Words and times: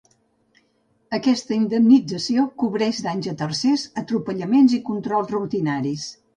Aquesta 1.17 1.53
indemnització 1.57 2.47
cobreix 2.63 3.03
danys 3.11 3.29
a 3.35 3.35
tercers, 3.45 3.87
atropellaments 4.05 4.77
i 4.81 4.85
controls 4.93 5.35
rutinaris. 5.41 6.13